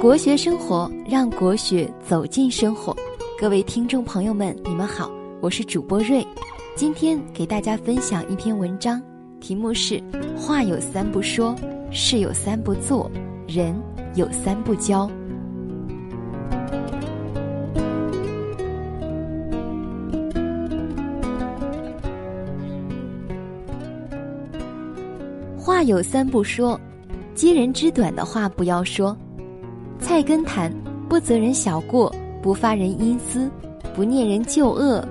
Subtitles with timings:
[0.00, 2.96] 国学生活，让国学走进生活。
[3.38, 6.26] 各位听众朋友们，你们好，我是主播瑞。
[6.74, 9.02] 今天给大家分享一篇文章，
[9.40, 10.02] 题目是
[10.34, 11.54] “话有三不说，
[11.90, 13.10] 事有三不做，
[13.46, 13.78] 人
[14.14, 15.06] 有三不交”。
[25.82, 26.78] 有三不说，
[27.34, 29.16] 揭人之短的话不要说。
[29.98, 30.72] 菜根谭：
[31.08, 33.50] 不责人小过，不发人阴私，
[33.94, 35.06] 不念人旧恶，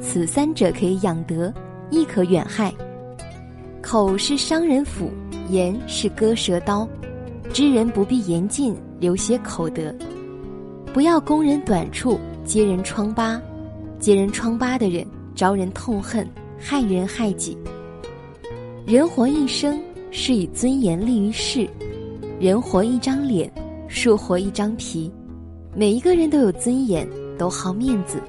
[0.00, 1.52] 此三者可以养德，
[1.90, 2.72] 亦可远害。
[3.80, 5.10] 口是伤人斧，
[5.48, 6.88] 言是割舌刀。
[7.52, 9.94] 知人不必言尽，留些口德。
[10.92, 13.40] 不要攻人短处，揭人疮疤。
[14.00, 16.28] 揭人疮疤的人，招人痛恨，
[16.58, 17.56] 害人害己。
[18.84, 19.80] 人活一生。
[20.16, 21.68] 是以尊严立于世，
[22.38, 23.50] 人活一张脸，
[23.88, 25.10] 树活一张皮。
[25.74, 27.04] 每一个人都有尊严，
[27.36, 28.22] 都好面子，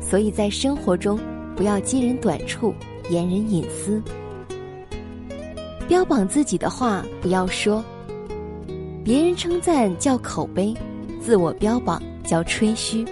[0.00, 1.20] 所以在生活中
[1.54, 2.72] 不要揭人短处，
[3.10, 4.02] 言人隐私。
[5.86, 7.84] 标榜自己的话不要说，
[9.04, 10.74] 别人称赞叫口碑，
[11.20, 13.04] 自我标榜叫吹嘘。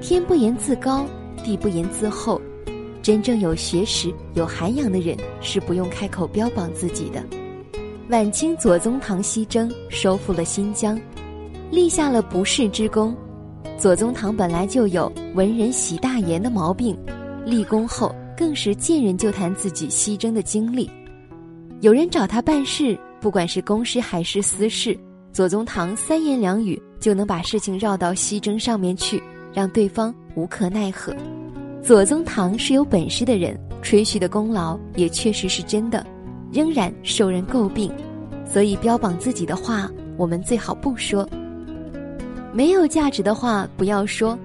[0.00, 1.04] 天不言自高，
[1.44, 2.40] 地不言自厚。
[3.06, 7.24] 真正有学识、有涵养的人是不用开口标榜自己的。
[8.08, 11.00] 晚清左宗棠西征，收复了新疆，
[11.70, 13.16] 立下了不世之功。
[13.78, 16.98] 左宗棠本来就有文人喜大言的毛病，
[17.44, 20.90] 立功后更是见人就谈自己西征的经历。
[21.82, 24.98] 有人找他办事，不管是公事还是私事，
[25.32, 29.22] 左宗棠三言两语就能把事情绕到西征上面去，
[29.54, 31.14] 让对方无可奈何。
[31.86, 36.04] 左宗棠是有本事的人，吹嘘的功劳也确实是真的，
[36.52, 37.92] 仍然受人诟病，
[38.44, 41.24] 所以标榜自己的话，我们最好不说。
[42.52, 44.36] 没有价值的话不要说。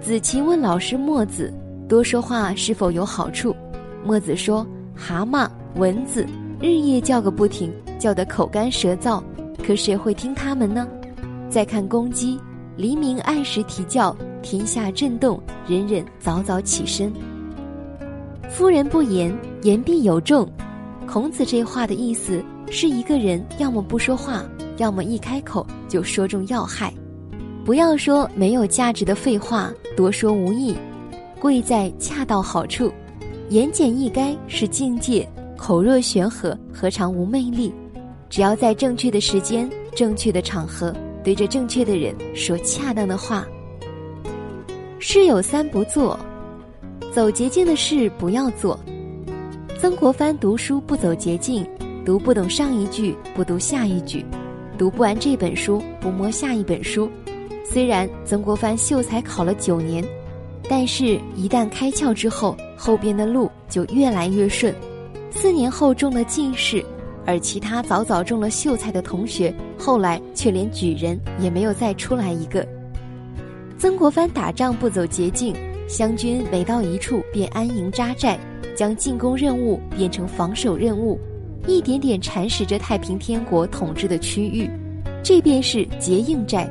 [0.00, 1.52] 子期问老师墨子
[1.86, 3.54] ：“多说话是否有好处？”
[4.02, 6.26] 墨子说：“蛤蟆、蚊子
[6.62, 9.22] 日夜叫个不停，叫得口干舌燥，
[9.62, 10.88] 可谁会听他们呢？”
[11.50, 12.40] 再看公鸡，
[12.74, 14.16] 黎明按时啼叫。
[14.44, 17.10] 天下震动，人人早早起身。
[18.50, 20.46] 夫人不言，言必有重。
[21.08, 24.44] 孔子这话的意思是一个人要么不说话，
[24.76, 26.92] 要么一开口就说中要害。
[27.64, 30.76] 不要说没有价值的废话，多说无益。
[31.40, 32.92] 贵在恰到好处，
[33.48, 35.26] 言简意赅是境界。
[35.56, 37.72] 口若悬河，何尝无魅力？
[38.28, 43.46] 只要在正确的时间、正确的场合，对着正确的人说恰当的话。
[45.06, 46.18] 事有三不做，
[47.12, 48.80] 走捷径的事不要做。
[49.78, 51.62] 曾国藩读书不走捷径，
[52.06, 54.24] 读不懂上一句不读下一句，
[54.78, 57.06] 读不完这本书不摸下一本书。
[57.62, 60.02] 虽然曾国藩秀才考了九年，
[60.70, 64.74] 但是一旦开窍之后，后边的路就越来越顺。
[65.30, 66.82] 四年后中了进士，
[67.26, 72.66] 而其他早早中了秀才的同学，后来却连举人也没有再出来一个。
[73.84, 75.54] 曾国藩打仗不走捷径，
[75.86, 78.40] 湘军每到一处便安营扎寨，
[78.74, 81.20] 将进攻任务变成防守任务，
[81.66, 84.70] 一点点蚕食着太平天国统治的区域。
[85.22, 86.66] 这便是结硬寨。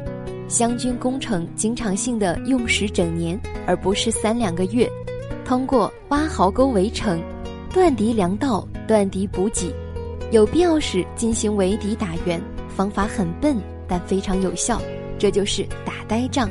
[0.47, 4.89] 湘军攻城经常性的用时整年，而不是三两个月。
[5.45, 7.21] 通过挖壕沟围城，
[7.71, 9.71] 断敌粮道，断敌补给，
[10.31, 12.41] 有必要时进行围敌打援，
[12.75, 13.55] 方法很笨，
[13.87, 14.81] 但非常有效。
[15.19, 16.49] 这就是打呆仗。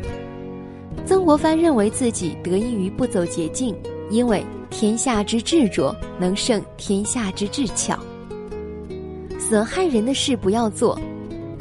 [1.04, 3.76] 曾国藩认为自己得益于不走捷径，
[4.10, 7.98] 因为天下之智拙能胜天下之智巧。
[9.38, 10.98] 损害人的事不要做，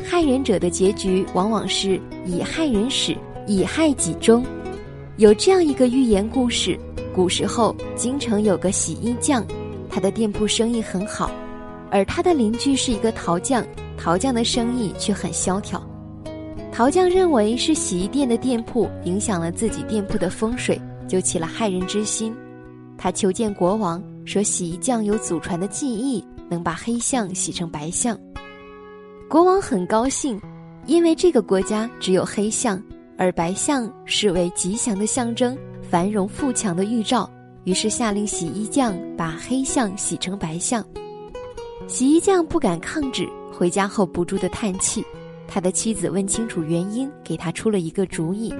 [0.03, 3.15] 害人者的结局往往是以害人始，
[3.47, 4.45] 以害己终。
[5.17, 6.79] 有这样一个寓言故事：
[7.13, 9.45] 古时候京城有个洗衣匠，
[9.89, 11.29] 他的店铺生意很好，
[11.89, 13.65] 而他的邻居是一个陶匠，
[13.97, 15.85] 陶匠的生意却很萧条。
[16.71, 22.33] 陶匠认为是洗衣店的店铺影响了自己店铺的风水，就起了害人之心。
[22.97, 28.17] 他求见国王，说洗衣匠有祖传的技艺，能把黑象洗成白象。
[29.29, 30.39] 国王很高兴，
[30.87, 32.81] 因为这个国家只有黑象，
[33.17, 37.29] 而白象视为吉祥的象征，繁荣富强的预兆。
[37.65, 40.83] 于是下令洗衣匠把黑象洗成白象。
[41.85, 45.03] 洗衣匠不敢抗旨，回家后不住的叹气。
[45.53, 48.53] 他的妻子问清楚原因，给他出了一个主意。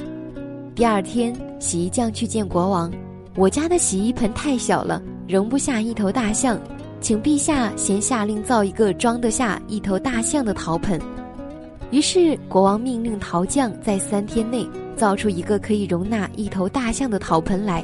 [0.76, 2.92] 第二天，洗衣匠去见国王
[3.38, 6.60] ：“我家的洗衣盆太小了，容不下一头大象。
[7.00, 11.00] 请陛下先下令造一个装得下一头大象的陶盆。
[11.92, 17.84] 于是国王命令陶匠在三天内造出一个可以容纳一头大象的陶盆来。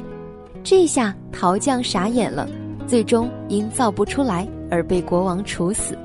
[0.62, 2.46] 这下陶匠傻眼了，
[2.86, 5.96] 最终因造不出来而被国王处死。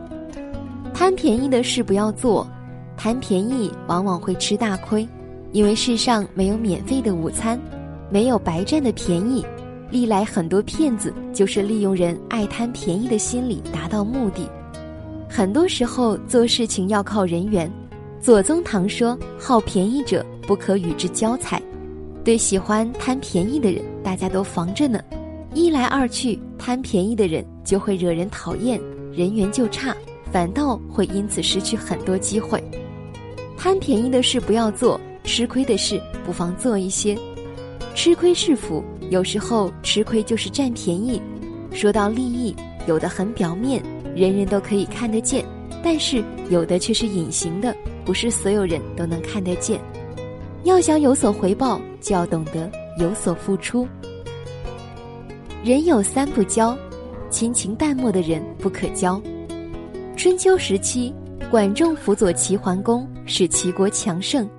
[0.94, 2.48] 贪便宜的事不要做，
[2.96, 5.08] 贪便宜往往会吃大亏，
[5.52, 7.60] 因为世上没有免费的午餐，
[8.10, 9.46] 没有白占的便宜。
[9.90, 14.50] 历来很多骗子就是利用人爱贪便宜的心理达到目的。
[15.30, 17.72] 很多时候做事情要靠人缘。
[18.20, 21.62] 左宗棠说：“好便宜者不可与之交财。”
[22.24, 25.00] 对喜欢贪便宜的人，大家都防着呢。
[25.54, 28.80] 一来二去，贪便宜的人就会惹人讨厌，
[29.12, 29.94] 人缘就差，
[30.32, 32.64] 反倒会因此失去很多机会。
[33.64, 37.18] 贪便宜的事不要做，吃亏的事不妨做一些。
[37.96, 41.22] 吃亏是福，有时候吃亏就是占便宜。
[41.72, 42.54] 说到利益，
[42.88, 43.82] 有的很表面，
[44.14, 45.46] 人人都可以看得见，
[45.82, 47.74] 但是有的却是隐形的。
[48.04, 49.80] 不是所有人都能看得见，
[50.66, 52.70] 要想有所回报，就要懂得
[53.00, 53.88] 有所付出。
[55.64, 56.78] 人有三不交，
[57.30, 59.22] 亲情淡漠的人不可交。
[60.18, 61.14] 春秋时期，
[61.50, 64.50] 管仲辅佐齐桓公，使齐国强盛。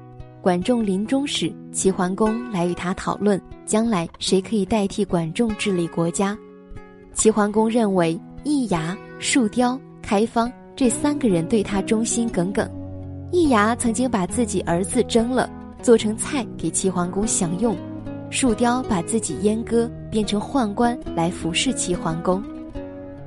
[0.40, 6.36] 管仲临终时，齐桓公来与他讨论，将来谁可以代替管仲治理国家。
[7.14, 12.68] 齐桓公认为易牙、树雕、开方这三个人对他忠心耿耿。
[13.32, 15.48] 易牙曾经把自己儿子蒸了，
[15.80, 17.74] 做成菜给齐桓公享用；
[18.30, 22.42] 树雕把自己阉割，变成宦官来服侍齐桓公。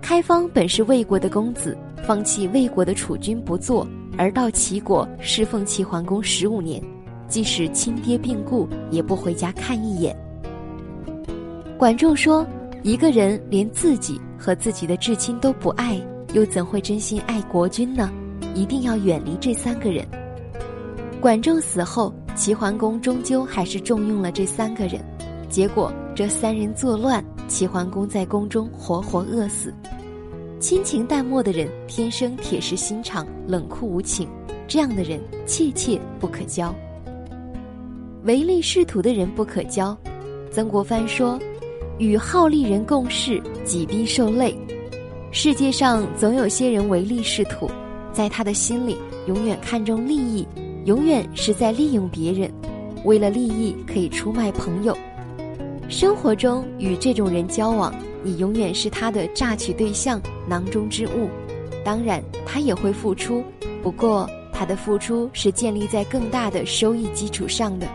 [0.02, 1.76] 开方本是魏国的公子，
[2.06, 3.86] 放弃魏国的储君不做，
[4.18, 6.82] 而到齐国侍奉齐桓公十五年，
[7.28, 10.16] 即使亲爹病故，也不回家看一眼。
[11.78, 12.46] 管仲说
[12.82, 16.02] ：“一个人连自己和自己的至亲都不爱，
[16.34, 18.12] 又怎会真心爱国君呢？”
[18.56, 20.04] 一定要远离这三个人。
[21.22, 25.00] 管仲死后，齐桓公终究还是重用了这三个人，
[25.48, 29.72] 结果这三人作乱，齐桓公在宫中活活饿死。
[30.60, 34.28] 亲情淡漠的人，天生铁石心肠，冷酷无情，
[34.68, 36.74] 这样的人切切不可交。
[38.24, 39.96] 唯利是图的人不可交。
[40.50, 41.40] 曾国藩说
[42.00, 44.58] ：“与好利人共事，己必受累。”
[45.32, 47.70] 世界上总有些人唯利是图。
[48.12, 50.48] 在他的心里，永远看重利益，
[50.86, 52.52] 永远是在利用别人，
[53.04, 54.98] 为了利益可以出卖朋友。
[55.90, 61.30] 生活中与这种人交往，你永远是他的榨取对象、囊中之物。
[61.84, 63.42] 当然，他也会付出，
[63.82, 67.88] 不过他的付出是建立在更大的收益基础上的，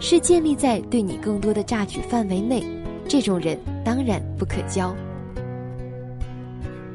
[0.00, 2.64] 是建立在对你更多的榨取范围内。
[3.06, 4.96] 这种人当然不可交。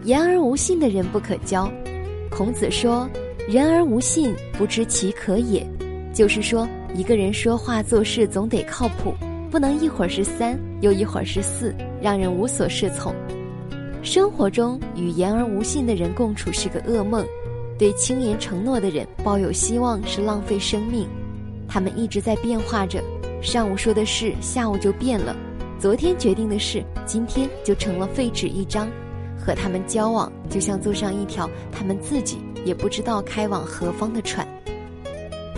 [0.03, 1.71] 言而无信的人不可交。
[2.31, 3.07] 孔子说
[3.47, 5.63] ：“人而无信，不知其可也。”
[6.11, 9.13] 就是说，一个人说话做事总得靠谱，
[9.49, 13.13] 不能一会儿是三，又一会儿是四，让人无所适从。
[14.03, 17.25] 生活中与言而无信的人共处是个噩梦，
[17.77, 21.07] 对轻言承诺的人抱有希望是浪费生命。
[21.67, 23.03] 他们一直在变化着，
[23.41, 25.35] 上午说的事，下午就变了；
[25.79, 28.87] 昨天决定的事，今天就成了废纸一张。
[29.37, 34.47] 和他们交往，就像坐上一条他们自己也不知道开往何方的船。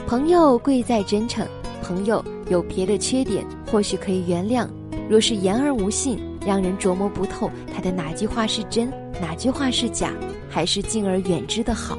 [0.08, 1.46] 朋友贵在真诚，
[1.82, 4.68] 朋友有别的缺点或许可以原谅，
[5.10, 10.12] 若是言而无信，让人琢磨不透他的哪句话是真，哪句话是假，
[10.50, 11.98] 还是敬而远之的好，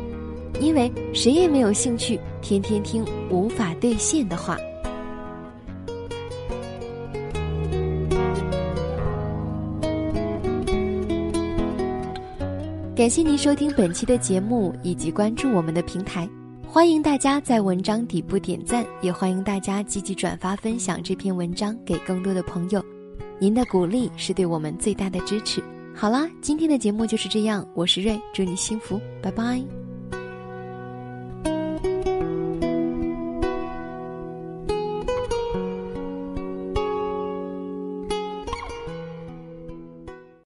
[0.60, 4.58] 因为谁也没有兴趣天天听无法兑现的话。
[12.94, 16.28] 感谢您收听本期的节目，以及关注我们的平台。
[16.72, 22.82] 欢迎大家在文章底部点赞，也欢迎大家积极转发分享这篇文章给更多的朋友。
[23.38, 25.62] 您的鼓励是对我们最大的支持。
[25.94, 29.81] 好啦，今天的节目就是这样，我是瑞，祝你幸福，拜拜。